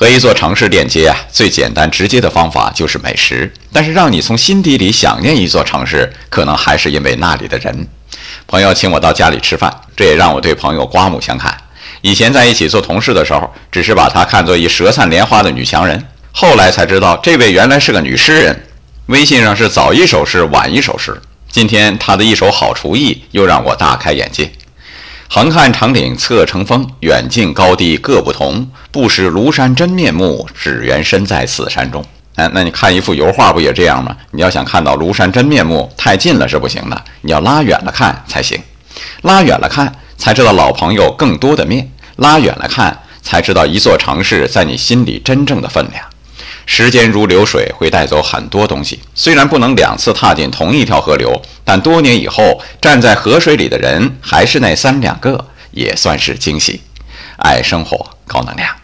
[0.00, 3.52] 和一座城市链接啊，最简单直接的方法就是美食。
[3.72, 7.88] 但是让你从心底里想念一座城市，可能还是因为那里的人。
[8.46, 11.52] 朋友请我到家里吃饭，这也让我对朋友刮目相看。
[12.00, 18.66] 以前在一起做同事的时候，只是把她看作一舌灿莲花的女强人，后来才知道这位原来是个女诗人。
[19.06, 21.20] 微信上是早一首诗，晚一首诗。
[21.50, 24.48] 今天她的一手好厨艺，又让我大开眼界。
[25.30, 28.66] 横看成岭侧成峰，远近高低各不同。
[28.90, 32.02] 不识庐山真面目，只缘身在此山中。
[32.36, 34.16] 哎，那你看一幅油画不也这样吗？
[34.30, 38.58] 你要想看到庐山真面目，太近了是不行的，你要拉远了看才行。
[39.20, 41.84] 拉远了看，才知道老朋友更多的面；
[42.16, 46.02] 拉远了看，才知道一座城市在你心里真正的分量。
[46.70, 49.00] 时间如流水，会带走很多东西。
[49.14, 56.82] 虽然不能两次踏进同一条河流，但多年以后站在河水里的人还是那三两个，也算是惊喜。
[57.38, 58.77] 爱生活，高能量。